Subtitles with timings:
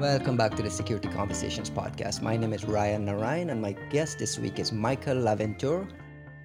[0.00, 2.22] Welcome back to the Security Conversations podcast.
[2.22, 5.86] My name is Ryan Naraine, and my guest this week is Michael Laventure,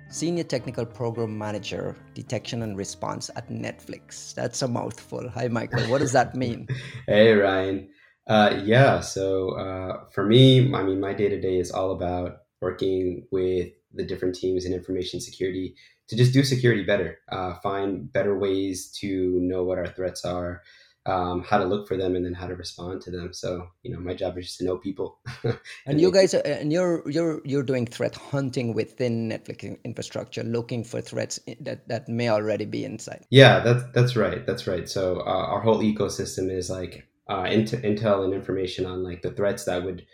[0.10, 4.34] Senior Technical Program Manager, Detection and Response at Netflix.
[4.34, 5.30] That's a mouthful.
[5.30, 5.84] Hi, Michael.
[5.84, 6.68] What does that mean?
[7.08, 7.88] hey, Ryan.
[8.28, 12.40] Uh, yeah, so uh, for me, I mean, my day to day is all about
[12.60, 15.76] working with the different teams in information security
[16.10, 20.62] to just do security better, uh, find better ways to know what our threats are,
[21.06, 23.34] um, how to look for them and then how to respond to them.
[23.34, 25.20] So you know, my job is just to know people.
[25.44, 30.44] and, and you guys, are, and you're you're you're doing threat hunting within Netflix infrastructure,
[30.44, 33.26] looking for threats that that may already be inside.
[33.30, 34.46] Yeah, that's that's right.
[34.46, 34.90] That's right.
[34.90, 39.32] So uh, our whole ecosystem is like uh, int- intel and information on like the
[39.32, 40.06] threats that would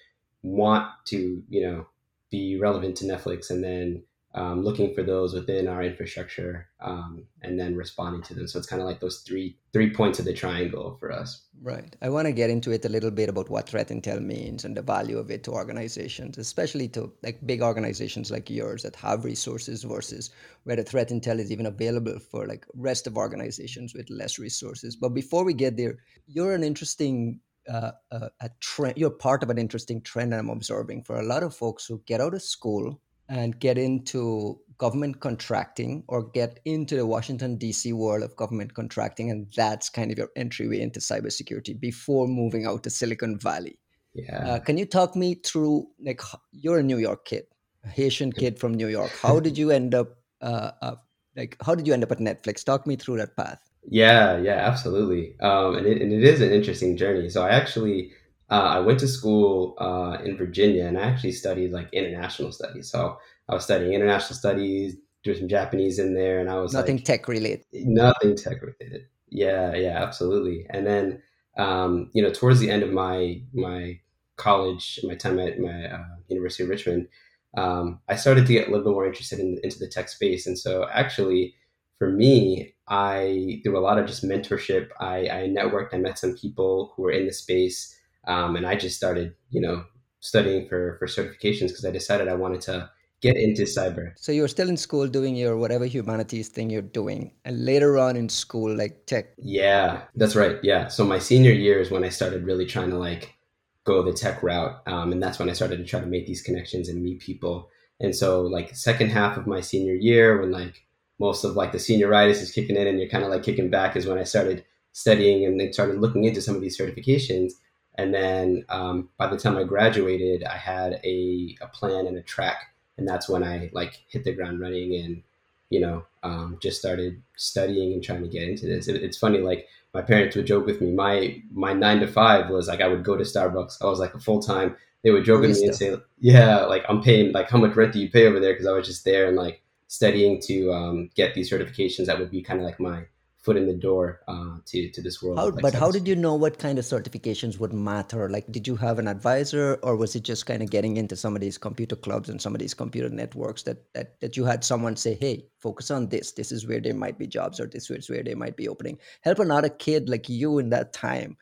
[0.43, 1.87] want to you know
[2.29, 4.03] be relevant to Netflix, and then
[4.33, 8.47] um, looking for those within our infrastructure um, and then responding to them.
[8.47, 11.47] So it's kind of like those three three points of the triangle for us.
[11.61, 11.95] Right.
[12.01, 14.75] I want to get into it a little bit about what threat intel means and
[14.75, 19.25] the value of it to organizations, especially to like big organizations like yours that have
[19.25, 20.29] resources versus
[20.63, 24.95] where the threat intel is even available for like rest of organizations with less resources.
[24.95, 25.97] But before we get there,
[26.27, 28.97] you're an interesting uh, uh, a trend.
[28.97, 32.19] You're part of an interesting trend I'm observing for a lot of folks who get
[32.19, 32.99] out of school
[33.31, 37.93] and get into government contracting or get into the Washington, D.C.
[37.93, 39.29] world of government contracting.
[39.31, 43.77] And that's kind of your entryway into cybersecurity before moving out to Silicon Valley.
[44.13, 44.37] Yeah.
[44.45, 46.19] Uh, can you talk me through, like,
[46.51, 47.43] you're a New York kid,
[47.85, 49.11] a Haitian kid from New York.
[49.21, 50.95] How did you end up, uh, uh,
[51.37, 52.65] like, how did you end up at Netflix?
[52.65, 53.61] Talk me through that path.
[53.87, 55.39] Yeah, yeah, absolutely.
[55.39, 57.29] Um, and, it, and it is an interesting journey.
[57.29, 58.11] So I actually,
[58.51, 62.91] uh, I went to school uh, in Virginia and I actually studied like international studies.
[62.91, 66.97] So I was studying international studies, there's some Japanese in there, and I was nothing
[66.97, 67.65] like, tech related.
[67.73, 69.07] Nothing tech related.
[69.29, 70.65] Yeah, yeah, absolutely.
[70.69, 71.21] And then,
[71.57, 73.99] um, you know, towards the end of my my
[74.35, 77.07] college, my time at my uh, University of Richmond,
[77.55, 80.47] um, I started to get a little bit more interested in, into the tech space.
[80.47, 81.53] And so, actually,
[81.99, 85.93] for me, I through a lot of just mentorship, I, I networked.
[85.93, 87.95] I met some people who were in the space
[88.27, 89.83] um, and I just started, you know,
[90.19, 92.89] studying for for certifications because I decided I wanted to
[93.21, 94.13] get into cyber.
[94.17, 98.15] So you're still in school doing your whatever humanities thing you're doing, and later on
[98.15, 99.33] in school, like tech.
[99.37, 100.57] Yeah, that's right.
[100.63, 100.87] Yeah.
[100.87, 103.35] So my senior year is when I started really trying to like
[103.83, 106.41] go the tech route, um, and that's when I started to try to make these
[106.41, 107.69] connections and meet people.
[107.99, 110.85] And so like second half of my senior year, when like
[111.19, 113.95] most of like the senioritis is kicking in and you're kind of like kicking back,
[113.95, 117.53] is when I started studying and then started looking into some of these certifications.
[117.95, 122.21] And then um, by the time I graduated, I had a, a plan and a
[122.21, 122.73] track.
[122.97, 125.23] And that's when I like hit the ground running and,
[125.69, 128.87] you know, um, just started studying and trying to get into this.
[128.87, 130.91] It, it's funny, like my parents would joke with me.
[130.91, 133.81] My my nine to five was like I would go to Starbucks.
[133.81, 134.75] I was like a full time.
[135.03, 137.93] They would joke with me and say, "Yeah, like I'm paying like how much rent
[137.93, 141.09] do you pay over there?" Because I was just there and like studying to um,
[141.15, 142.05] get these certifications.
[142.05, 143.05] That would be kind of like my
[143.41, 145.39] foot in the door uh, to to this world.
[145.39, 148.29] How, like but how did you know what kind of certifications would matter?
[148.29, 151.35] Like, did you have an advisor, or was it just kind of getting into some
[151.35, 154.63] of these computer clubs and some of these computer networks that that that you had
[154.63, 156.31] someone say, "Hey, focus on this.
[156.33, 158.99] This is where there might be jobs, or this is where they might be opening."
[159.21, 161.37] Help another kid like you in that time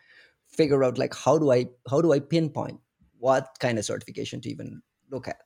[0.48, 2.80] figure out like how do I how do I pinpoint
[3.20, 4.82] what kind of certification to even
[5.12, 5.38] look at.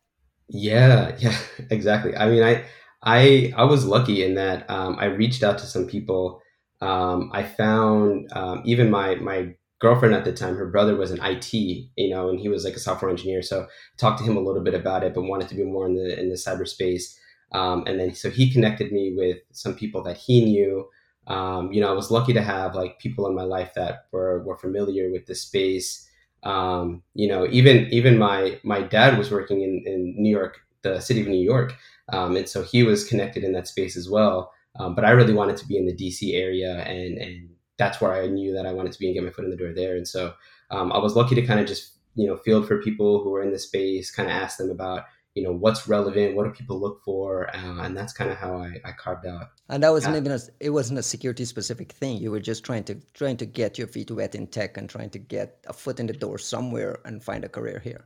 [0.47, 1.37] Yeah, yeah,
[1.69, 2.15] exactly.
[2.15, 2.63] I mean, I
[3.01, 6.41] I I was lucky in that um, I reached out to some people
[6.83, 11.23] um, I found um, even my my girlfriend at the time, her brother was in
[11.23, 13.41] IT, you know, and he was like a software engineer.
[13.41, 13.67] So I
[13.97, 16.19] talked to him a little bit about it, but wanted to be more in the
[16.19, 17.15] in the cyberspace.
[17.53, 20.89] Um, and then so he connected me with some people that he knew.
[21.27, 24.43] Um, you know, I was lucky to have like people in my life that were
[24.43, 26.05] were familiar with the space.
[26.43, 30.99] Um, you know, even even my my dad was working in in New York, the
[30.99, 31.75] city of New York,
[32.09, 34.51] um, and so he was connected in that space as well.
[34.79, 38.13] Um, but I really wanted to be in the DC area, and and that's where
[38.13, 39.95] I knew that I wanted to be and get my foot in the door there.
[39.95, 40.33] And so
[40.71, 43.43] um, I was lucky to kind of just you know field for people who were
[43.43, 45.03] in the space, kind of ask them about
[45.35, 48.57] you know what's relevant, what do people look for, uh, and that's kind of how
[48.57, 49.49] I, I carved out.
[49.69, 50.21] And that wasn't yeah.
[50.21, 52.17] even a, it wasn't a security specific thing.
[52.17, 55.09] You were just trying to trying to get your feet wet in tech and trying
[55.11, 58.05] to get a foot in the door somewhere and find a career here.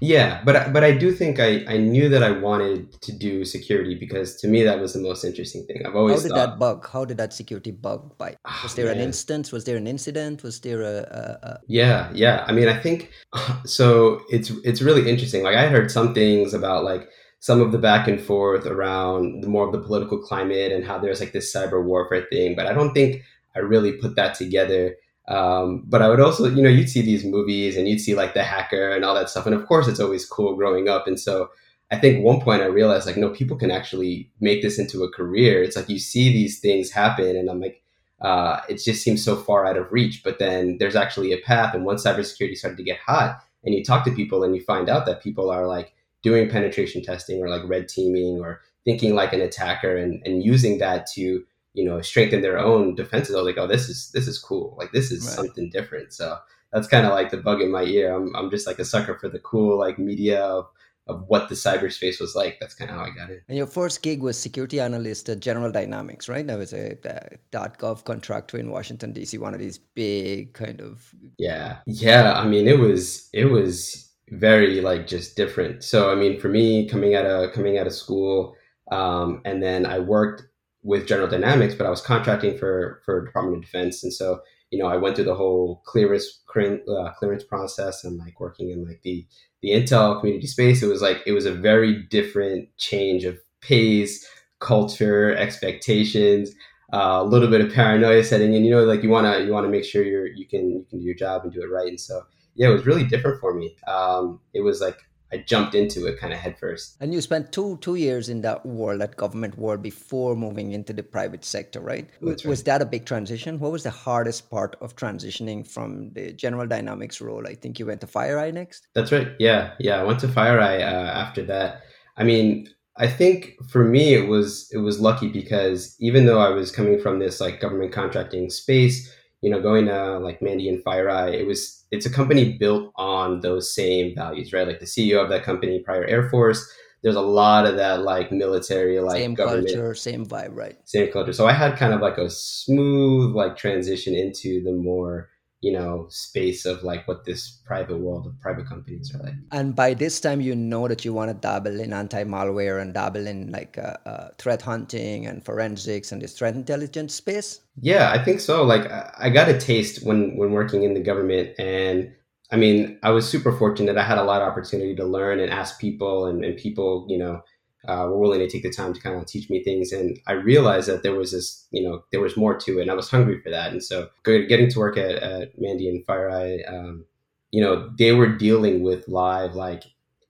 [0.00, 3.94] Yeah, but but I do think I, I knew that I wanted to do security
[3.94, 5.82] because to me that was the most interesting thing.
[5.86, 6.88] I've always how did thought, that bug?
[6.88, 8.36] How did that security bug bite?
[8.44, 8.96] Oh, was there man.
[8.96, 9.52] an instance?
[9.52, 10.42] Was there an incident?
[10.42, 12.44] Was there a, a, a, Yeah, yeah.
[12.48, 13.10] I mean, I think
[13.64, 14.22] so.
[14.30, 15.42] It's it's really interesting.
[15.42, 17.08] Like I heard some things about like
[17.42, 21.18] some of the back and forth around more of the political climate and how there's
[21.18, 23.22] like this cyber warfare thing, but I don't think
[23.56, 24.94] I really put that together.
[25.28, 28.34] Um, but I would also, you know, you'd see these movies and you'd see like
[28.34, 29.46] the hacker and all that stuff.
[29.46, 31.06] And of course, it's always cool growing up.
[31.06, 31.50] And so
[31.92, 35.12] I think one point I realized like, no, people can actually make this into a
[35.12, 35.62] career.
[35.62, 37.82] It's like you see these things happen, and I'm like,
[38.22, 40.22] uh, it just seems so far out of reach.
[40.24, 41.74] But then there's actually a path.
[41.74, 44.88] And once cybersecurity started to get hot, and you talk to people and you find
[44.88, 49.32] out that people are like doing penetration testing or like red teaming or thinking like
[49.32, 53.34] an attacker and, and using that to you know strengthen their own defenses.
[53.34, 54.74] I was like, oh, this is this is cool.
[54.78, 55.34] Like this is right.
[55.34, 56.12] something different.
[56.12, 56.38] So
[56.72, 58.14] that's kind of like the bug in my ear.
[58.14, 60.66] I'm I'm just like a sucker for the cool like media of,
[61.06, 62.58] of what the cyberspace was like.
[62.60, 63.42] That's kind of how I got it.
[63.48, 66.46] And your first gig was security analyst at General Dynamics, right?
[66.46, 69.38] That was a, a .gov contractor in Washington D.C.
[69.38, 72.34] One of these big kind of yeah, yeah.
[72.34, 75.84] I mean, it was it was very like just different.
[75.84, 78.56] So I mean, for me, coming out of coming out of school,
[78.90, 80.44] um, and then I worked
[80.82, 84.40] with General Dynamics, but I was contracting for for Department of Defense, and so
[84.70, 88.86] you know I went through the whole clearance uh, clearance process and like working in
[88.86, 89.26] like the
[89.62, 90.82] the Intel community space.
[90.82, 94.26] It was like it was a very different change of pace,
[94.58, 96.50] culture, expectations.
[96.92, 98.64] Uh, a little bit of paranoia setting in.
[98.64, 101.04] You know, like you wanna you wanna make sure you're you can you can do
[101.04, 101.88] your job and do it right.
[101.88, 102.22] And so
[102.54, 103.76] yeah, it was really different for me.
[103.86, 104.98] Um, it was like
[105.32, 106.96] I jumped into it kind of headfirst.
[107.00, 110.92] And you spent two two years in that world, that government world, before moving into
[110.92, 112.08] the private sector, right?
[112.20, 112.44] right?
[112.44, 113.58] Was that a big transition?
[113.58, 117.46] What was the hardest part of transitioning from the General Dynamics role?
[117.46, 118.88] I think you went to FireEye next.
[118.94, 119.28] That's right.
[119.38, 120.00] Yeah, yeah.
[120.00, 121.82] I went to FireEye uh, after that.
[122.16, 126.50] I mean, I think for me it was it was lucky because even though I
[126.50, 129.10] was coming from this like government contracting space,
[129.42, 133.72] you know, going to like Mandiant FireEye, it was it's a company built on those
[133.72, 134.66] same values, right?
[134.66, 136.66] Like the CEO of that company, prior Air Force.
[137.02, 140.76] There's a lot of that like military, like same government, culture, same vibe, right?
[140.84, 141.32] Same culture.
[141.32, 145.28] So I had kind of like a smooth like transition into the more
[145.62, 149.34] you know space of like what this private world of private companies are like.
[149.52, 153.26] And by this time you know that you want to dabble in anti-malware and dabble
[153.26, 157.60] in like uh, uh, threat hunting and forensics and this threat intelligence space?
[157.80, 158.64] Yeah i think so.
[158.64, 161.58] Like i got a taste when when working in the government.
[161.58, 162.12] And
[162.50, 165.50] i mean i was super fortunate i had a lot of opportunity to learn and
[165.50, 167.40] ask people and, and people you know
[167.88, 169.92] uh, were willing to take the time to kind of teach me things.
[169.92, 172.90] And I realized that there was this, you know, there was more to it, and
[172.90, 173.72] I was hungry for that.
[173.72, 177.04] And so, getting to work at, at Mandiant FireEye, um,
[177.50, 179.82] you know, they were dealing with live like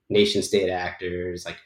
[0.09, 1.57] nation state actors, like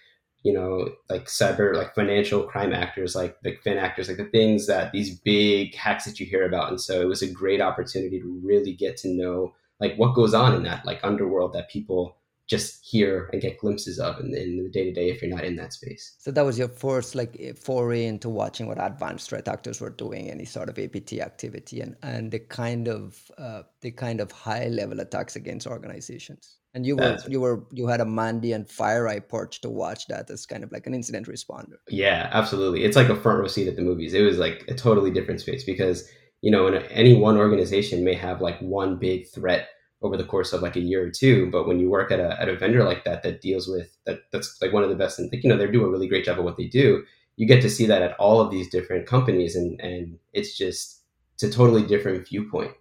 [0.43, 4.67] you know, like cyber, like financial crime actors, like big fin actors, like the things
[4.67, 6.69] that these big hacks that you hear about.
[6.69, 10.33] And so, it was a great opportunity to really get to know like what goes
[10.33, 12.17] on in that like underworld that people
[12.47, 15.44] just hear and get glimpses of in, in the day to day if you're not
[15.44, 16.15] in that space.
[16.17, 19.89] So that was your first like eh, foray into watching what advanced threat actors were
[19.89, 24.31] doing, any sort of APT activity, and and the kind of uh, the kind of
[24.31, 26.55] high level attacks against organizations.
[26.73, 30.45] And you were you were you had a Mandiant FireEye porch to watch that as
[30.45, 31.77] kind of like an incident responder.
[31.89, 32.83] Yeah, absolutely.
[32.83, 34.13] It's like a front row seat at the movies.
[34.13, 36.09] It was like a totally different space because
[36.41, 39.69] you know, any one organization may have like one big threat
[40.01, 41.49] over the course of like a year or two.
[41.51, 44.19] But when you work at a, at a vendor like that that deals with that,
[44.31, 46.39] that's like one of the best, and you know they're doing a really great job
[46.39, 47.03] of what they do.
[47.35, 51.01] You get to see that at all of these different companies, and and it's just
[51.33, 52.71] it's a totally different viewpoint.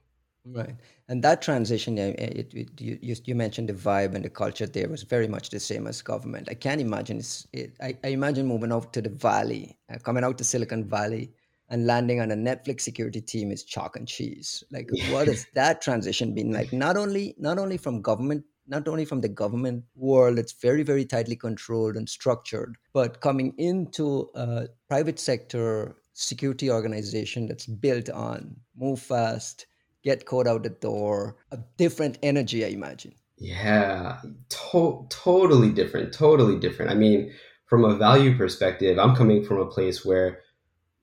[0.49, 0.77] Right,
[1.09, 5.03] and that transition, it, it, you, you mentioned the vibe and the culture there was
[5.03, 6.49] very much the same as government.
[6.49, 7.21] I can't imagine.
[7.53, 11.33] It, I, I imagine moving out to the valley, uh, coming out to Silicon Valley,
[11.69, 14.63] and landing on a Netflix security team is chalk and cheese.
[14.71, 16.73] Like, what has that transition been like?
[16.73, 21.05] Not only not only from government, not only from the government world, it's very very
[21.05, 28.57] tightly controlled and structured, but coming into a private sector security organization that's built on
[28.77, 29.67] move fast,
[30.03, 33.15] get code out the door, a different energy, I imagine.
[33.39, 34.19] Yeah,
[34.49, 36.91] to- totally different, totally different.
[36.91, 37.33] I mean,
[37.67, 40.41] from a value perspective, I'm coming from a place where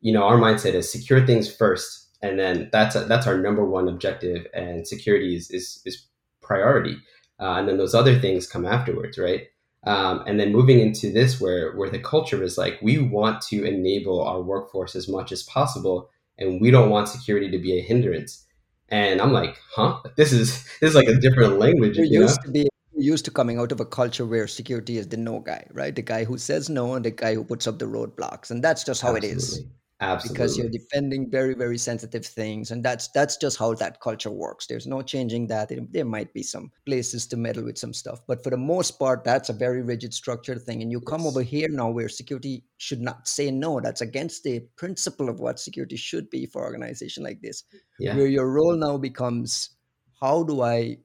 [0.03, 3.65] you know, our mindset is secure things first, and then that's a, that's our number
[3.65, 6.05] one objective, and security is is, is
[6.41, 6.97] priority,
[7.39, 9.47] uh, and then those other things come afterwards, right?
[9.85, 13.63] Um, and then moving into this, where where the culture is like, we want to
[13.63, 17.81] enable our workforce as much as possible, and we don't want security to be a
[17.81, 18.45] hindrance.
[18.89, 20.01] And I'm like, huh?
[20.17, 21.97] This is this is like a different language.
[21.97, 22.45] We used know?
[22.47, 22.67] to be
[22.97, 25.95] used to coming out of a culture where security is the no guy, right?
[25.95, 28.83] The guy who says no and the guy who puts up the roadblocks, and that's
[28.83, 29.29] just how Absolutely.
[29.29, 29.65] it is.
[30.03, 30.33] Absolutely.
[30.33, 34.67] because you're defending very very sensitive things and that's that's just how that culture works
[34.67, 38.43] there's no changing that there might be some places to meddle with some stuff but
[38.43, 41.29] for the most part that's a very rigid structured thing and you come Yes.
[41.31, 45.59] over here now where security should not say no that's against the principle of what
[45.59, 47.63] security should be for an organization like this
[47.99, 48.15] Yeah.
[48.15, 49.69] where your role now becomes
[50.21, 50.97] how do i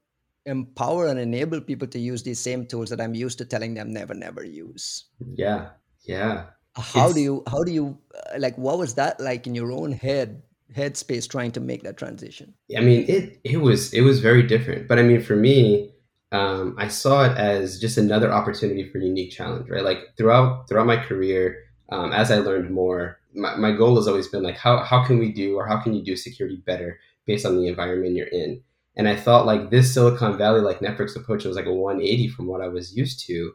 [0.47, 3.93] empower and enable people to use these same tools that i'm used to telling them
[3.93, 5.71] never never use Yeah.
[6.05, 6.47] Yeah.
[6.79, 9.93] How do you how do you uh, like what was that like in your own
[9.93, 10.43] head
[10.77, 14.89] headspace trying to make that transition I mean, it it was it was very different.
[14.89, 15.93] But I mean, for me,
[16.33, 19.85] um, I saw it as just another opportunity for unique challenge, right?
[19.85, 24.29] Like throughout throughout my career, um, as I learned more, my, my goal has always
[24.29, 27.47] been like, how how can we do or how can you do security better based
[27.47, 28.63] on the environment you're in?
[28.97, 32.47] And I thought like this Silicon Valley like Netflix approach was like a 180 from
[32.47, 33.53] what I was used to.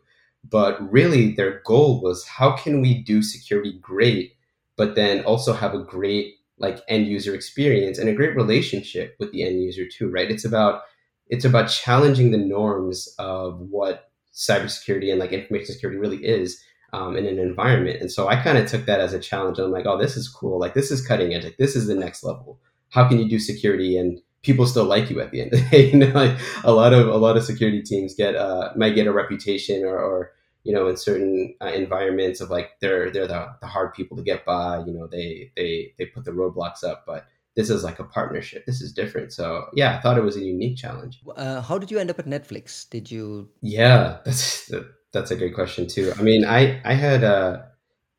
[0.49, 4.35] But really, their goal was how can we do security great,
[4.75, 9.31] but then also have a great like end user experience and a great relationship with
[9.31, 10.29] the end user too, right?
[10.29, 10.81] It's about
[11.27, 17.15] it's about challenging the norms of what cybersecurity and like information security really is um,
[17.17, 18.01] in an environment.
[18.01, 19.57] And so I kind of took that as a challenge.
[19.57, 20.59] I'm like, oh, this is cool.
[20.59, 21.43] Like this is cutting edge.
[21.43, 22.59] Like this is the next level.
[22.89, 25.69] How can you do security and people still like you at the end of the
[25.69, 25.89] day?
[25.91, 29.07] you know, like a lot of a lot of security teams get uh, might get
[29.07, 30.31] a reputation or, or
[30.63, 34.23] you know in certain uh, environments of like they're they're the, the hard people to
[34.23, 37.99] get by you know they they they put the roadblocks up but this is like
[37.99, 38.65] a partnership.
[38.65, 39.31] This is different.
[39.31, 41.21] So yeah i thought it was a unique challenge.
[41.35, 42.89] Uh, how did you end up at netflix?
[42.89, 44.71] Did you yeah that's
[45.11, 46.13] that's a great question too.
[46.17, 47.61] I mean i i had uh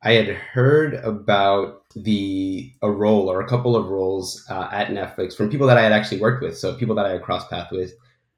[0.05, 5.37] i had heard about the a role or a couple of roles uh, at netflix
[5.37, 7.71] from people that i had actually worked with so people that i had crossed path
[7.73, 7.93] with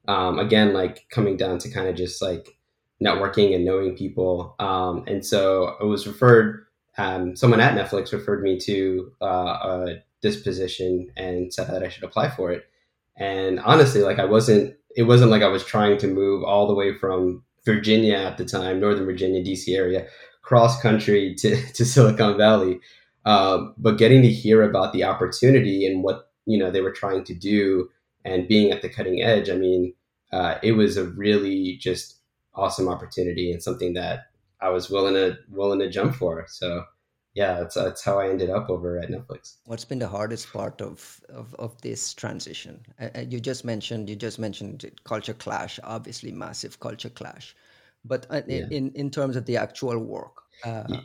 [0.07, 2.57] um, again like coming down to kind of just like
[3.01, 4.55] networking and knowing people.
[4.59, 6.65] Um, and so I was referred,
[6.97, 9.85] um, someone at Netflix referred me to uh,
[10.21, 12.65] this position and said that I should apply for it.
[13.17, 16.73] And honestly, like I wasn't, it wasn't like I was trying to move all the
[16.73, 20.07] way from Virginia at the time, Northern Virginia, DC area,
[20.47, 22.79] cross country to, to Silicon Valley.
[23.25, 27.25] Um, but getting to hear about the opportunity and what, you know, they were trying
[27.25, 27.89] to do
[28.23, 29.93] and being at the cutting edge, I mean,
[30.31, 32.19] uh, it was a really just
[32.53, 34.27] awesome opportunity and something that
[34.61, 36.45] I was willing to willing to jump for.
[36.49, 36.83] So
[37.33, 39.57] yeah, that's that's how I ended up over at Netflix.
[39.65, 42.83] What's been the hardest part of of, of this transition?
[42.99, 47.55] Uh, you just mentioned you just mentioned culture clash, obviously massive culture clash,
[48.05, 48.65] but uh, yeah.
[48.71, 50.41] in in terms of the actual work.
[50.63, 51.01] Uh, yeah.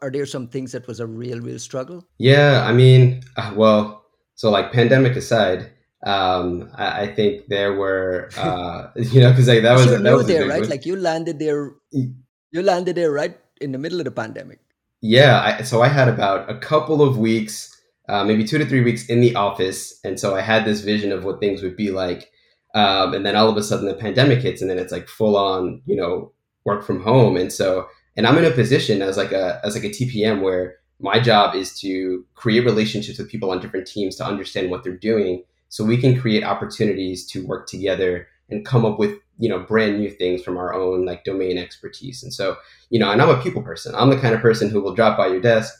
[0.00, 2.06] Are there some things that was a real, real struggle?
[2.18, 4.04] Yeah, I mean, uh, well,
[4.36, 5.70] so like pandemic aside,
[6.06, 10.16] um, I, I, think there were, uh, you know, because like, that was you that
[10.16, 10.60] was there, right?
[10.60, 10.70] One.
[10.70, 14.60] Like you landed there, you landed there right in the middle of the pandemic.
[15.00, 17.74] Yeah, I, so I had about a couple of weeks,
[18.08, 21.12] uh, maybe two to three weeks in the office, and so I had this vision
[21.12, 22.30] of what things would be like.
[22.74, 25.36] Um, and then all of a sudden, the pandemic hits, and then it's like full
[25.36, 26.32] on, you know,
[26.64, 27.36] work from home.
[27.36, 30.76] And so, and I'm in a position as like a as like a TPM where
[31.00, 34.96] my job is to create relationships with people on different teams to understand what they're
[34.96, 39.58] doing so we can create opportunities to work together and come up with you know
[39.58, 42.56] brand new things from our own like domain expertise and so
[42.90, 45.16] you know and i'm a people person i'm the kind of person who will drop
[45.16, 45.74] by your desk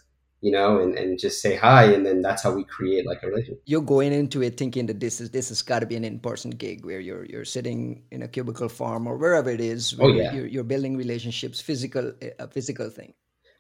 [0.45, 3.27] you know and, and just say hi and then that's how we create like a
[3.29, 3.63] relationship.
[3.65, 6.51] You're going into it thinking that this is this has got to be an in-person
[6.51, 10.33] gig where you're you're sitting in a cubicle farm or wherever it is oh yeah.
[10.35, 13.15] you're, you're building relationships physical a physical thing.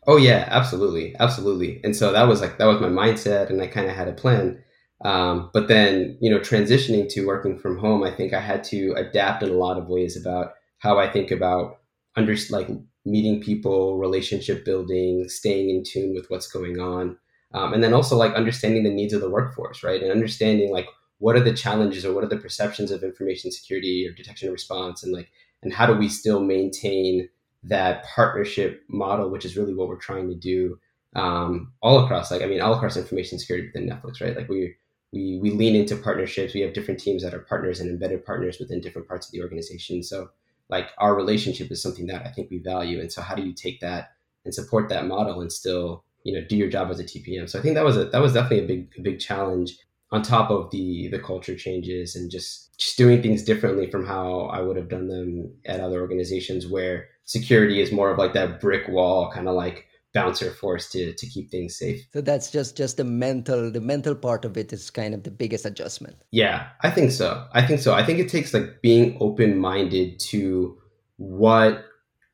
[0.06, 1.80] Oh yeah absolutely absolutely.
[1.84, 4.12] And so that was like that was my mindset and i kind of had a
[4.12, 4.62] plan.
[5.04, 8.92] Um, but then, you know, transitioning to working from home, I think I had to
[8.96, 11.78] adapt in a lot of ways about how I think about
[12.16, 12.68] under like
[13.04, 17.16] meeting people, relationship building, staying in tune with what's going on,
[17.52, 20.02] um, and then also like understanding the needs of the workforce, right?
[20.02, 24.06] And understanding like what are the challenges or what are the perceptions of information security
[24.08, 25.30] or detection and response, and like
[25.62, 27.28] and how do we still maintain
[27.62, 30.78] that partnership model, which is really what we're trying to do
[31.16, 34.36] um, all across, like I mean, all across information security within Netflix, right?
[34.36, 34.74] Like we
[35.12, 36.54] we we lean into partnerships.
[36.54, 39.42] We have different teams that are partners and embedded partners within different parts of the
[39.42, 40.02] organization.
[40.02, 40.30] So
[40.68, 43.00] like our relationship is something that I think we value.
[43.00, 44.08] And so how do you take that
[44.44, 47.48] and support that model and still you know do your job as a TPM?
[47.48, 49.76] So I think that was a that was definitely a big a big challenge
[50.10, 54.46] on top of the the culture changes and just just doing things differently from how
[54.46, 58.60] I would have done them at other organizations where security is more of like that
[58.60, 62.06] brick wall kind of like bouncer force to to keep things safe.
[62.12, 65.30] So that's just just the mental the mental part of it is kind of the
[65.30, 66.16] biggest adjustment.
[66.30, 67.46] Yeah, I think so.
[67.52, 67.92] I think so.
[67.92, 70.78] I think it takes like being open minded to
[71.16, 71.84] what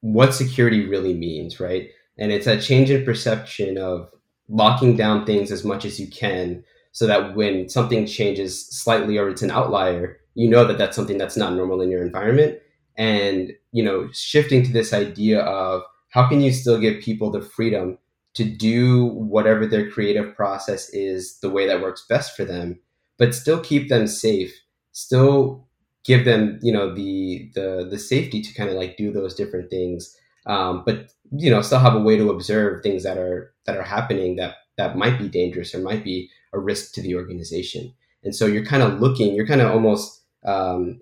[0.01, 1.89] what security really means, right?
[2.19, 4.11] And it's a change in perception of
[4.49, 9.29] locking down things as much as you can so that when something changes slightly or
[9.29, 12.59] it's an outlier, you know that that's something that's not normal in your environment.
[12.97, 17.41] And, you know, shifting to this idea of how can you still give people the
[17.41, 17.99] freedom
[18.35, 22.79] to do whatever their creative process is the way that works best for them,
[23.19, 24.53] but still keep them safe,
[24.93, 25.67] still
[26.05, 29.71] give them, you know, the the the safety to kind of like do those different
[29.71, 30.17] things.
[30.47, 33.83] Um, but you know, still have a way to observe things that are that are
[33.83, 37.93] happening that that might be dangerous or might be a risk to the organization.
[38.25, 41.01] And so you're kind of looking, you're kind of almost um,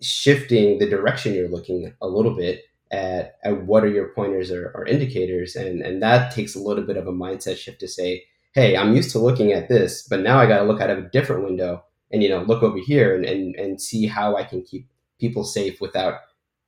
[0.00, 4.72] shifting the direction you're looking a little bit at, at what are your pointers or,
[4.74, 5.56] or indicators.
[5.56, 8.96] And, and that takes a little bit of a mindset shift to say, hey, I'm
[8.96, 11.44] used to looking at this, but now I got to look out of a different
[11.44, 14.88] window and, you know, look over here and, and, and see how I can keep
[15.20, 16.14] people safe without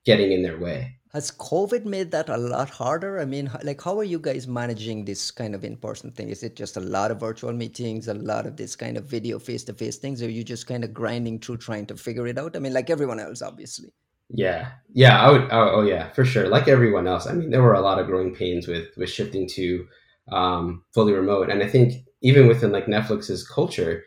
[0.05, 0.97] getting in their way.
[1.13, 3.21] Has COVID made that a lot harder?
[3.21, 6.31] I mean, like, how are you guys managing this kind of in-person thing?
[6.31, 9.39] Is it just a lot of virtual meetings, a lot of this kind of video
[9.39, 10.23] face-to-face things?
[10.23, 12.57] Or are you just kind of grinding through trying to figure it out?
[12.57, 13.93] I mean, like everyone else, obviously.
[14.35, 15.43] Yeah, yeah, I would.
[15.51, 16.49] Oh, oh yeah, for sure.
[16.49, 19.47] Like everyone else, I mean, there were a lot of growing pains with with shifting
[19.51, 19.87] to
[20.31, 24.05] um, fully remote, and I think even within like Netflix's culture,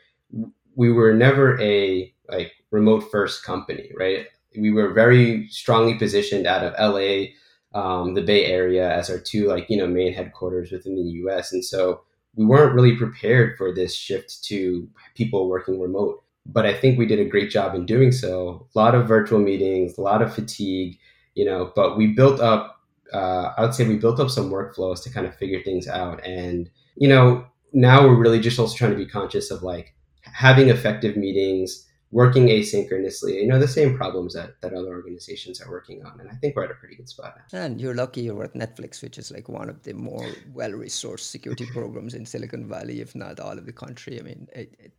[0.75, 4.27] we were never a like remote first company, right?
[4.57, 7.35] we were very strongly positioned out of LA,
[7.73, 11.53] um, the Bay Area as our two like you know main headquarters within the U.S.
[11.53, 12.01] And so
[12.35, 16.23] we weren't really prepared for this shift to people working remote.
[16.45, 18.67] But I think we did a great job in doing so.
[18.75, 20.99] A lot of virtual meetings, a lot of fatigue,
[21.33, 21.71] you know.
[21.75, 22.81] But we built up.
[23.13, 26.25] Uh, I would say we built up some workflows to kind of figure things out,
[26.25, 30.69] and you know now we're really just also trying to be conscious of like having
[30.69, 36.01] effective meetings working asynchronously, you know, the same problems that, that other organizations are working
[36.05, 36.17] on.
[36.19, 37.59] And I think we're at a pretty good spot now.
[37.59, 41.31] And you're lucky you're at Netflix, which is like one of the more well resourced
[41.31, 44.17] security programs in Silicon Valley, if not all of the country.
[44.17, 44.93] I mean, it, it,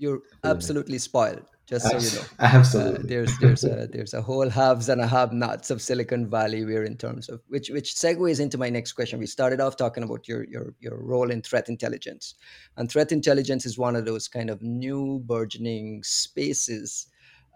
[0.00, 2.26] you're absolutely spoiled just so you know.
[2.40, 3.04] Absolutely.
[3.04, 6.64] Uh, there's there's a there's a whole haves and a have-nots of Silicon Valley.
[6.64, 9.20] We're in terms of which which segues into my next question.
[9.20, 12.34] We started off talking about your your your role in threat intelligence,
[12.76, 17.06] and threat intelligence is one of those kind of new burgeoning spaces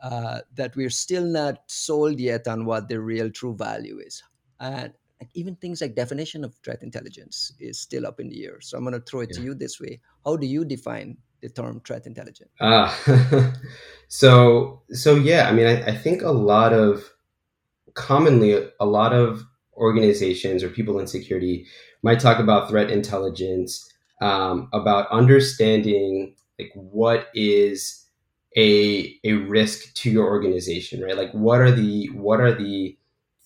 [0.02, 4.22] uh, that we're still not sold yet on what the real true value is,
[4.60, 4.92] and
[5.32, 8.60] even things like definition of threat intelligence is still up in the air.
[8.60, 9.38] So I'm going to throw it yeah.
[9.38, 12.50] to you this way: How do you define the term threat intelligence?
[12.60, 12.96] Ah,
[14.08, 17.10] so so yeah, I mean, I, I think a lot of
[17.94, 19.44] commonly a lot of
[19.76, 21.66] organizations or people in security
[22.02, 28.06] might talk about threat intelligence, um, about understanding like what is
[28.56, 31.16] a a risk to your organization, right?
[31.16, 32.96] Like what are the what are the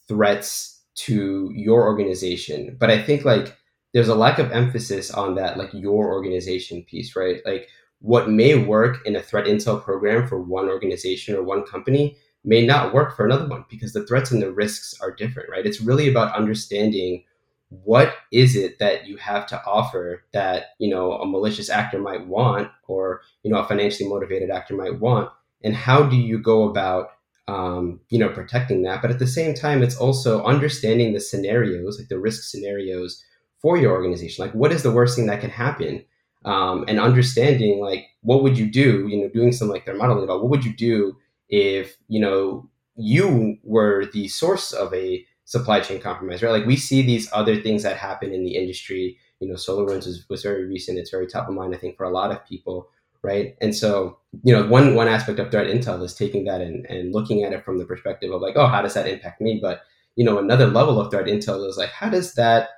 [0.07, 2.77] threats to your organization?
[2.79, 3.57] But I think like
[3.93, 7.41] there's a lack of emphasis on that like your organization piece, right?
[7.45, 7.69] Like
[8.01, 12.65] what may work in a threat intel program for one organization or one company may
[12.65, 15.67] not work for another one because the threats and the risks are different, right?
[15.67, 17.25] It's really about understanding
[17.71, 22.27] what is it that you have to offer that, you know, a malicious actor might
[22.27, 25.31] want or, you know, a financially motivated actor might want
[25.63, 27.11] and how do you go about
[27.49, 29.01] um, you know, protecting that.
[29.01, 33.25] But at the same time, it's also understanding the scenarios, like the risk scenarios
[33.61, 34.45] for your organization.
[34.45, 36.05] Like, what is the worst thing that can happen?
[36.45, 40.25] Um, and understanding like what would you do you know doing some like their modeling
[40.25, 41.17] about what would you do
[41.49, 46.51] if you know you were the source of a supply chain compromise right?
[46.51, 49.19] Like we see these other things that happen in the industry.
[49.41, 50.99] You know SolarWinds was, was very recent.
[50.99, 52.89] It's very top of mind i think for a lot of people
[53.23, 53.57] right?
[53.61, 57.13] And so you know one one aspect of threat intel is taking that and, and
[57.13, 59.59] looking at it from the perspective of like oh how does that impact me?
[59.61, 59.83] But
[60.17, 62.71] you know another level of threat intel is like how does that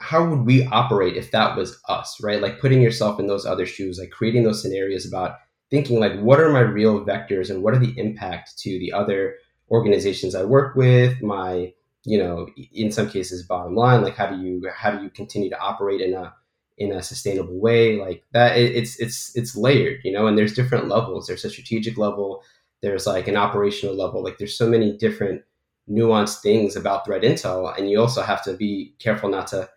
[0.00, 2.40] how would we operate if that was us, right?
[2.40, 5.36] Like putting yourself in those other shoes, like creating those scenarios about
[5.70, 9.34] thinking like what are my real vectors and what are the impact to the other
[9.70, 11.72] organizations I work with, my,
[12.04, 15.50] you know, in some cases bottom line, like how do you how do you continue
[15.50, 16.32] to operate in a
[16.78, 17.98] in a sustainable way?
[18.00, 21.26] Like that it, it's it's it's layered you know and there's different levels.
[21.26, 22.42] There's a strategic level
[22.80, 24.22] there's like an operational level.
[24.22, 25.42] Like there's so many different
[25.90, 29.68] nuanced things about threat intel and you also have to be careful not to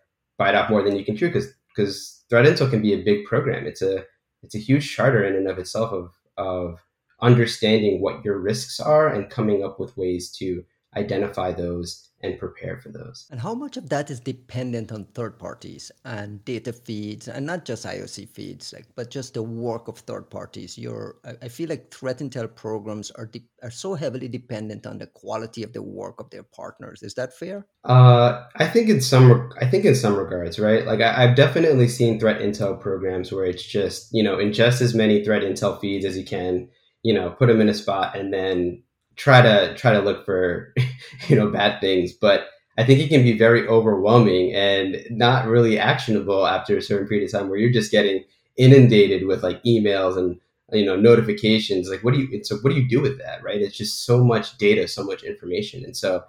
[0.42, 3.24] bite off more than you can chew because because threat intel can be a big
[3.24, 3.66] program.
[3.66, 4.04] It's a
[4.42, 6.80] it's a huge charter in and of itself of of
[7.20, 10.64] understanding what your risks are and coming up with ways to
[10.96, 13.26] identify those and prepare for those.
[13.30, 17.64] And how much of that is dependent on third parties and data feeds, and not
[17.64, 20.78] just IOC feeds, like, but just the work of third parties?
[20.78, 25.06] Your, I feel like threat intel programs are de- are so heavily dependent on the
[25.06, 27.02] quality of the work of their partners.
[27.02, 27.66] Is that fair?
[27.84, 30.86] Uh, I think in some, I think in some regards, right?
[30.86, 34.94] Like I, I've definitely seen threat intel programs where it's just you know ingest as
[34.94, 36.68] many threat intel feeds as you can,
[37.02, 38.84] you know, put them in a spot, and then
[39.16, 40.72] try to try to look for
[41.28, 42.46] you know bad things but
[42.78, 47.24] i think it can be very overwhelming and not really actionable after a certain period
[47.26, 48.24] of time where you're just getting
[48.56, 50.38] inundated with like emails and
[50.72, 53.60] you know notifications like what do you so what do you do with that right?
[53.60, 56.24] It's just so much data so much information and so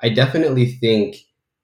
[0.00, 1.16] i definitely think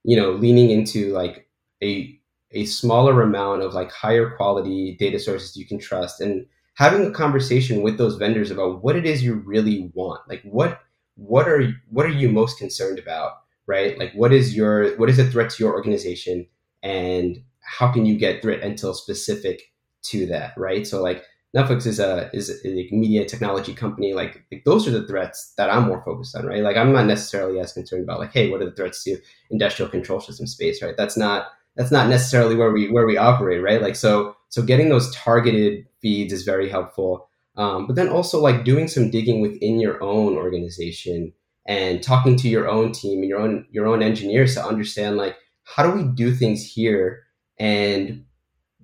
[0.05, 1.49] you know leaning into like
[1.83, 2.19] a
[2.53, 6.47] a smaller amount of like higher quality data sources you can trust and
[6.81, 10.81] having a conversation with those vendors about what it is you really want like what
[11.17, 13.33] what are what are you most concerned about
[13.67, 13.99] right?
[13.99, 16.47] Like what is your what is a threat to your organization
[16.83, 19.63] and how can you get threat intel specific
[20.05, 20.87] to that right?
[20.87, 21.23] So like
[21.55, 25.69] netflix is a is a media technology company like, like those are the threats that
[25.69, 26.63] i'm more focused on right?
[26.63, 29.19] Like i'm not necessarily as concerned about like hey what are the threats to
[29.51, 30.97] industrial control system space right?
[30.97, 33.83] That's not that's not necessarily where we where we operate right?
[33.83, 37.29] Like so so getting those targeted feeds is very helpful.
[37.57, 41.33] Um, but then also like doing some digging within your own organization
[41.67, 45.37] and talking to your own team and your own your own engineers to understand like
[45.65, 47.25] how do we do things here
[47.59, 48.25] and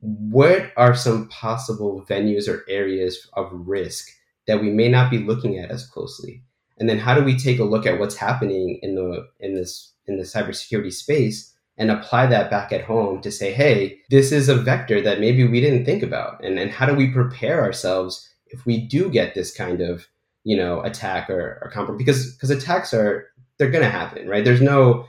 [0.00, 4.08] what are some possible venues or areas of risk
[4.46, 6.42] that we may not be looking at as closely
[6.78, 9.94] and then how do we take a look at what's happening in the in this
[10.06, 14.48] in the cybersecurity space and apply that back at home to say, hey, this is
[14.48, 16.42] a vector that maybe we didn't think about.
[16.42, 20.06] And, and how do we prepare ourselves if we do get this kind of,
[20.44, 21.98] you know, attack or, or compromise?
[21.98, 24.44] Because because attacks are they're gonna happen, right?
[24.44, 25.06] There's no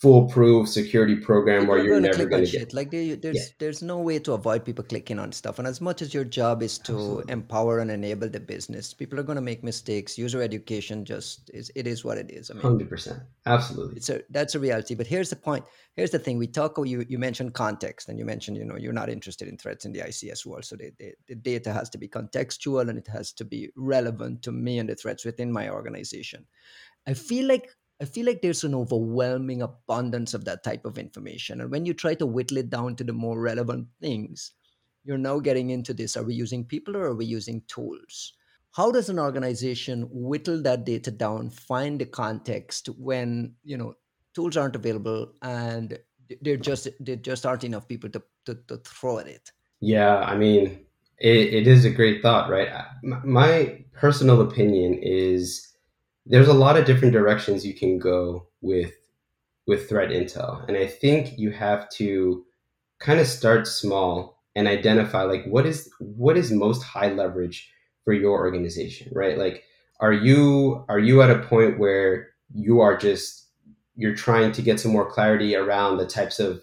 [0.00, 3.42] foolproof security program people where you're never going to get like there's yeah.
[3.58, 5.58] there's no way to avoid people clicking on stuff.
[5.58, 7.32] And as much as your job is to Absolutely.
[7.32, 10.16] empower and enable the business people are going to make mistakes.
[10.16, 12.50] User education just is it is what it is.
[12.50, 13.96] I mean 100% absolutely.
[13.96, 14.94] it's a that's a reality.
[14.94, 15.64] But here's the point.
[15.96, 16.38] Here's the thing.
[16.38, 19.48] We talk oh, you you mentioned context and you mentioned you know you're not interested
[19.48, 20.64] in threats in the ics world.
[20.64, 20.92] So the,
[21.26, 24.88] the data has to be contextual and it has to be relevant to me and
[24.88, 26.46] the threats within my organization.
[27.08, 31.60] I feel like I feel like there's an overwhelming abundance of that type of information.
[31.60, 34.52] And when you try to whittle it down to the more relevant things,
[35.04, 38.34] you're now getting into this are we using people or are we using tools?
[38.72, 43.94] How does an organization whittle that data down, find the context when, you know,
[44.34, 45.98] tools aren't available and
[46.42, 49.50] there just there just aren't enough people to, to, to throw at it?
[49.80, 50.84] Yeah, I mean,
[51.18, 52.68] it, it is a great thought, right?
[53.02, 55.67] My personal opinion is
[56.28, 58.92] there's a lot of different directions you can go with
[59.66, 60.66] with threat intel.
[60.68, 62.44] And i think you have to
[63.00, 67.70] kind of start small and identify like what is what is most high leverage
[68.04, 69.38] for your organization right?
[69.38, 69.64] Like
[70.00, 73.46] are you are you at a point where you are just
[73.96, 76.62] you're trying to get some more clarity around the types of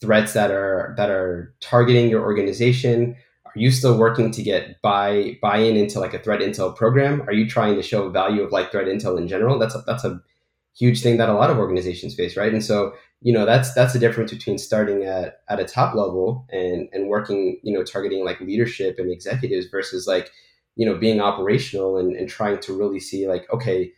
[0.00, 3.16] threats that are that are targeting your organization
[3.54, 7.22] are you still working to get buy buy in into like a threat intel program?
[7.22, 9.58] Are you trying to show value of like threat intel in general?
[9.58, 10.20] That's a, that's a
[10.76, 12.52] huge thing that a lot of organizations face, right?
[12.52, 16.46] And so you know that's that's the difference between starting at at a top level
[16.50, 20.30] and and working you know targeting like leadership and executives versus like
[20.76, 23.90] you know being operational and, and trying to really see like okay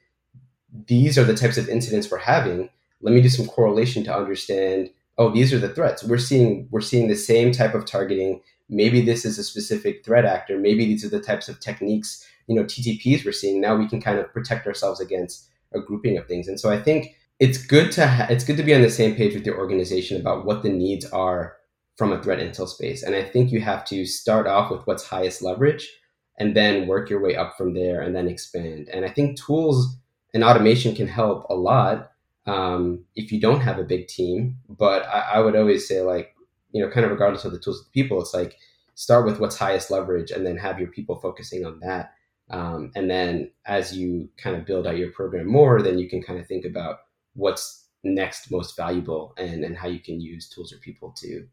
[0.87, 2.71] these are the types of incidents we're having
[3.03, 6.81] let me do some correlation to understand oh these are the threats we're seeing we're
[6.81, 10.59] seeing the same type of targeting maybe this is a specific threat actor.
[10.59, 14.01] Maybe these are the types of techniques you know ttps we're seeing now we can
[14.01, 16.49] kind of protect ourselves against a grouping of things.
[16.49, 19.15] And so i think it's good to ha- it's good to be on the same
[19.15, 21.57] page with your organization about what the needs are
[21.97, 23.03] from a threat intel space.
[23.03, 25.91] And i think you have to start off with what's highest leverage
[26.39, 28.89] and then work your way up from there and then expand.
[28.93, 29.97] And i think tools
[30.33, 32.11] and automation can help a lot
[32.47, 34.59] um, if you don't have a big team.
[34.69, 36.36] But I, I would always say like
[36.77, 38.59] you know, kind of regardless of the tools of the people, it's like
[38.95, 42.13] start with what's highest leverage and then have your people focusing on that.
[42.51, 46.23] Um, and then as you kind of build out your program more, then you can
[46.23, 46.99] kind of think about
[47.33, 51.47] what's next most valuable and, and how you can use tools or people to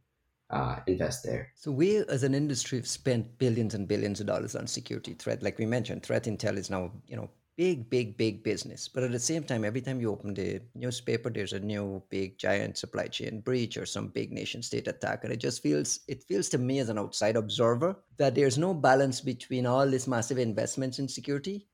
[0.50, 1.54] uh, invest there.
[1.56, 5.42] So we, as an industry, have spent billions and billions of dollars on security threat.
[5.42, 8.88] Like we mentioned, threat intel is now you know big, big, big business.
[8.88, 12.38] But at the same time, every time you open the newspaper, there's a new big
[12.38, 15.24] giant supply chain breach or some big nation state attack.
[15.24, 18.74] And it just feels it feels to me as an outside observer that there's no
[18.74, 21.68] balance between all this massive investments in security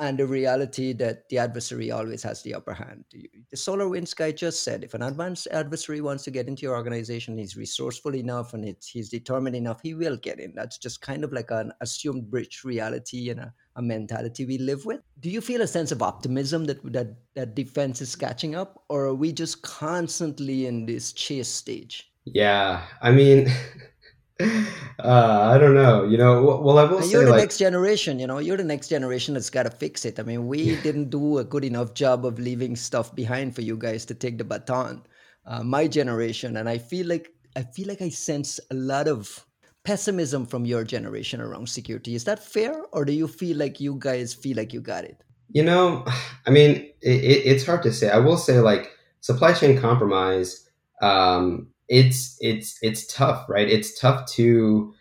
[0.00, 3.04] and the reality that the adversary always has the upper hand.
[3.10, 7.36] The SolarWinds guy just said if an advanced adversary wants to get into your organization,
[7.36, 10.52] he's resourceful enough and he's determined enough, he will get in.
[10.54, 14.84] That's just kind of like an assumed breach reality and a, a mentality we live
[14.84, 15.00] with.
[15.20, 19.06] Do you feel a sense of optimism that, that that defense is catching up, or
[19.06, 22.12] are we just constantly in this chase stage?
[22.24, 23.48] Yeah, I mean.
[24.40, 26.04] uh, I don't know.
[26.04, 28.18] You know, well, I will say, you're the like, next generation.
[28.18, 30.20] You know, you're the next generation that's got to fix it.
[30.20, 33.76] I mean, we didn't do a good enough job of leaving stuff behind for you
[33.76, 35.02] guys to take the baton.
[35.46, 39.46] Uh, my generation, and I feel like I feel like I sense a lot of
[39.84, 42.14] pessimism from your generation around security.
[42.14, 45.22] Is that fair, or do you feel like you guys feel like you got it?
[45.50, 46.04] You know,
[46.46, 48.10] I mean, it, it, it's hard to say.
[48.10, 50.68] I will say, like, supply chain compromise.
[51.00, 53.68] Um, it's it's it's tough, right?
[53.68, 54.92] It's tough to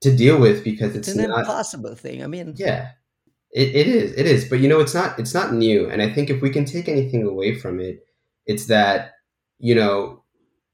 [0.00, 2.22] to deal with because it's, it's an not, impossible thing.
[2.22, 2.90] I mean, yeah,
[3.50, 4.48] it, it is, it is.
[4.48, 5.88] But you know, it's not it's not new.
[5.90, 8.06] And I think if we can take anything away from it,
[8.46, 9.12] it's that
[9.58, 10.22] you know,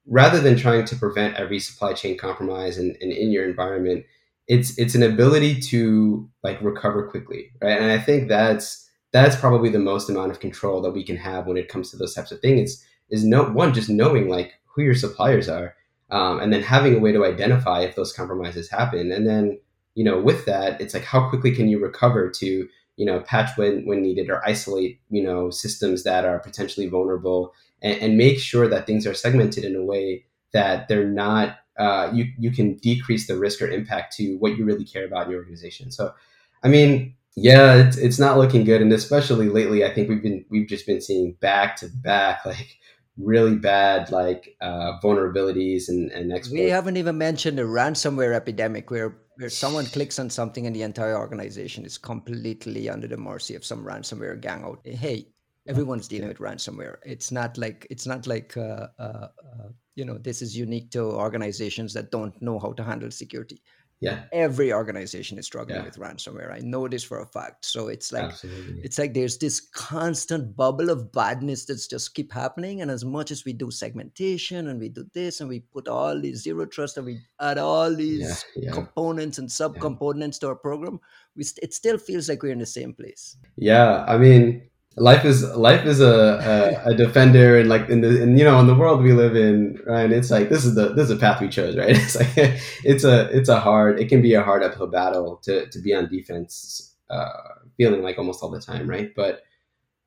[0.07, 4.05] rather than trying to prevent every supply chain compromise and in, in, in your environment,
[4.47, 7.81] it's it's an ability to like recover quickly, right?
[7.81, 11.47] And I think that's that's probably the most amount of control that we can have
[11.47, 12.61] when it comes to those types of things.
[12.61, 15.75] Is is no one just knowing like who your suppliers are,
[16.11, 19.13] um, and then having a way to identify if those compromises happen.
[19.13, 19.59] And then,
[19.95, 23.57] you know, with that, it's like how quickly can you recover to, you know, patch
[23.57, 27.53] when when needed or isolate, you know, systems that are potentially vulnerable,
[27.83, 31.59] and, and make sure that things are segmented in a way that they're not.
[31.77, 35.27] Uh, you you can decrease the risk or impact to what you really care about
[35.27, 35.91] in your organization.
[35.91, 36.15] So,
[36.63, 40.45] I mean, yeah, it's, it's not looking good, and especially lately, I think we've been
[40.51, 42.79] we've just been seeing back to back like
[43.17, 46.61] really bad like uh, vulnerabilities and, and exploits.
[46.61, 50.83] We haven't even mentioned the ransomware epidemic where, where someone clicks on something and the
[50.83, 54.81] entire organization is completely under the mercy of some ransomware gang out.
[54.85, 55.29] Hey,
[55.67, 56.97] everyone's dealing with ransomware.
[57.05, 61.03] It's not like it's not like uh, uh, uh, you know this is unique to
[61.03, 63.63] organizations that don't know how to handle security
[64.05, 65.85] yeah every organization is struggling yeah.
[65.85, 68.81] with ransomware i know this for a fact so it's like Absolutely.
[68.83, 73.31] it's like there's this constant bubble of badness that's just keep happening and as much
[73.31, 76.97] as we do segmentation and we do this and we put all these zero trust
[76.97, 78.73] and we add all these yeah, yeah.
[78.73, 81.01] components and subcomponents to our program
[81.37, 84.63] we st- it still feels like we're in the same place yeah i mean
[84.97, 88.61] life is life is a, a, a, defender and like in the and you know
[88.61, 91.17] in the world we live in right it's like this is the this is a
[91.17, 91.91] path we chose right?
[91.97, 95.67] It's like it's a it's a hard it can be a hard uphill battle to
[95.69, 97.29] to be on defense uh
[97.77, 99.13] feeling like almost all the time right?
[99.17, 99.43] But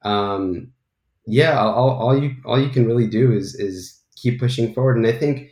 [0.04, 0.72] um
[1.26, 4.96] yeah all, all you all you can really do is is keep pushing forward.
[4.96, 5.50] And i think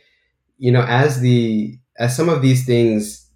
[0.56, 3.30] you know as the as some of these things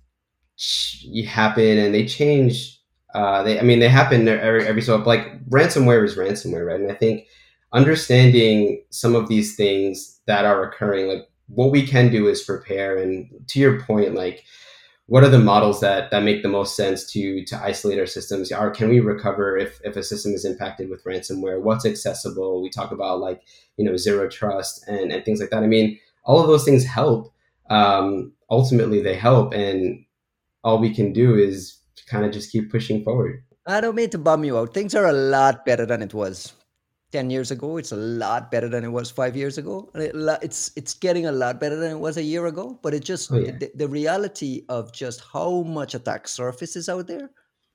[1.26, 2.80] happen and they change
[3.14, 6.80] uh, they, I mean, they happen every, every so like ransomware is ransomware, right?
[6.80, 7.26] And I think
[7.72, 12.96] understanding some of these things that are occurring, like what we can do is prepare.
[12.96, 14.44] And to your point, like
[15.10, 18.52] what are the models that that make the most sense to to isolate our systems?
[18.52, 21.60] Or can we recover if if a system is impacted with ransomware?
[21.60, 22.62] What's accessible?
[22.62, 23.42] We talk about like
[23.76, 25.64] you know zero trust and and things like that.
[25.64, 27.32] I mean, all of those things help.
[27.70, 30.04] Um, ultimately, they help, and
[30.62, 33.42] all we can do is kind of just keep pushing forward.
[33.66, 34.74] I don't mean to bum you out.
[34.74, 36.54] Things are a lot better than it was
[37.12, 37.76] 10 years ago.
[37.76, 39.90] It's a lot better than it was five years ago.
[39.94, 42.78] It's, it's getting a lot better than it was a year ago.
[42.82, 43.52] But it just, oh, yeah.
[43.52, 47.30] the, the, reality of just how much attack surface is out there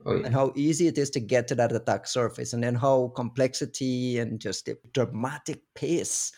[0.05, 0.25] oh, yeah.
[0.25, 4.19] and how easy it is to get to that attack surface, and then how complexity
[4.19, 6.31] and just the dramatic pace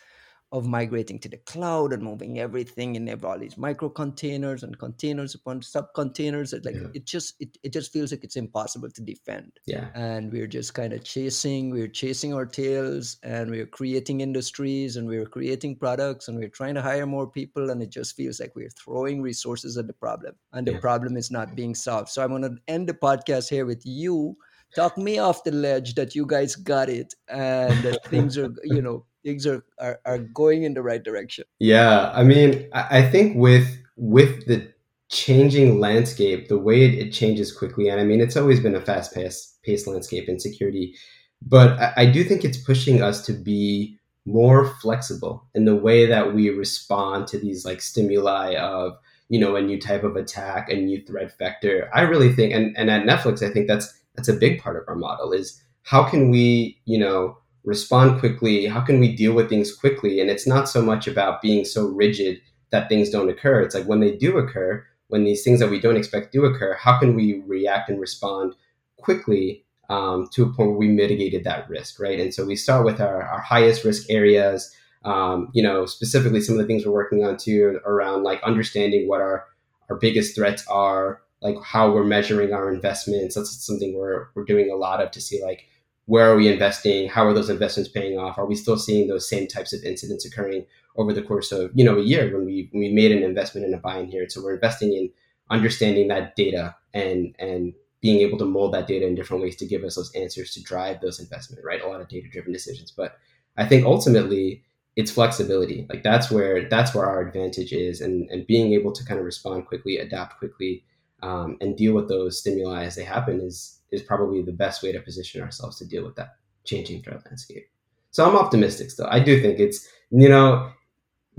[0.50, 5.34] of migrating to the cloud and moving everything in all these micro containers and containers
[5.34, 6.86] upon sub containers like yeah.
[6.94, 10.72] it just it, it just feels like it's impossible to defend yeah and we're just
[10.72, 16.28] kind of chasing we're chasing our tails and we're creating industries and we're creating products
[16.28, 19.76] and we're trying to hire more people and it just feels like we're throwing resources
[19.76, 20.80] at the problem and the yeah.
[20.80, 24.34] problem is not being solved so i'm going to end the podcast here with you
[24.74, 28.82] talk me off the ledge that you guys got it and that things are you
[28.82, 31.44] know things are, are, are going in the right direction.
[31.58, 34.72] Yeah, I mean, I think with with the
[35.10, 38.80] changing landscape, the way it, it changes quickly, and I mean, it's always been a
[38.80, 40.94] fast paced paced landscape in security,
[41.42, 46.06] but I, I do think it's pushing us to be more flexible in the way
[46.06, 50.70] that we respond to these like stimuli of you know a new type of attack
[50.70, 54.28] a new threat vector i really think and, and at netflix i think that's that's
[54.28, 58.64] a big part of our model is how can we you know respond quickly?
[58.66, 60.20] How can we deal with things quickly?
[60.20, 63.60] And it's not so much about being so rigid that things don't occur.
[63.60, 66.74] It's like when they do occur, when these things that we don't expect do occur,
[66.74, 68.54] how can we react and respond
[68.96, 72.18] quickly um, to a point where we mitigated that risk, right?
[72.18, 74.74] And so we start with our, our highest risk areas.
[75.04, 79.08] Um, you know, specifically some of the things we're working on too around like understanding
[79.08, 79.46] what our
[79.88, 83.34] our biggest threats are, like how we're measuring our investments.
[83.34, 85.66] That's something we're we're doing a lot of to see like
[86.08, 89.28] where are we investing, how are those investments paying off, are we still seeing those
[89.28, 90.64] same types of incidents occurring
[90.96, 93.74] over the course of you know a year when we we made an investment in
[93.74, 94.26] a buy in here.
[94.26, 95.10] So we're investing in
[95.50, 99.66] understanding that data and and being able to mold that data in different ways to
[99.66, 101.82] give us those answers to drive those investment, right?
[101.82, 102.90] A lot of data driven decisions.
[102.90, 103.18] But
[103.58, 104.62] I think ultimately
[104.96, 105.86] it's flexibility.
[105.90, 109.26] Like that's where that's where our advantage is and, and being able to kind of
[109.26, 110.84] respond quickly, adapt quickly,
[111.22, 114.92] um, and deal with those stimuli as they happen is is probably the best way
[114.92, 117.68] to position ourselves to deal with that changing threat landscape.
[118.10, 119.06] So I'm optimistic still.
[119.10, 120.70] I do think it's you know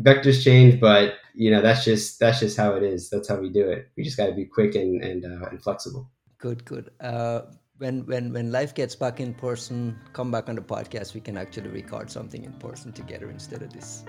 [0.01, 3.09] vectors change, but you know that's just that's just how it is.
[3.09, 3.89] That's how we do it.
[3.97, 6.09] We just got to be quick and and, uh, and flexible.
[6.37, 6.91] Good, good.
[7.01, 7.41] Uh,
[7.77, 11.13] when when when life gets back in person, come back on the podcast.
[11.13, 14.03] We can actually record something in person together instead of this.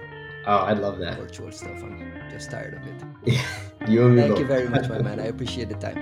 [0.46, 1.83] Oh, I'd love that virtual stuff.
[1.83, 3.03] I'm just tired of it.
[3.35, 3.44] Yeah,
[3.88, 4.22] you and me.
[4.22, 4.40] Thank both.
[4.40, 5.20] you very much, my man.
[5.20, 5.98] I appreciate the time.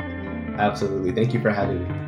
[0.59, 1.12] Absolutely.
[1.12, 2.08] Thank you for having me.